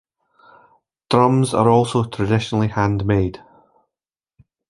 [1.11, 3.39] Drums are also traditionally handmade.